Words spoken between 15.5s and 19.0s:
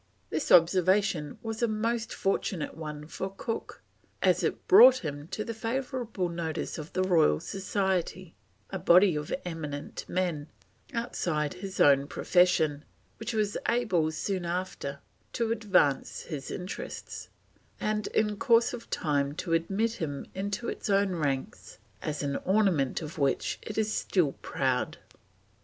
advance his interests, and in course of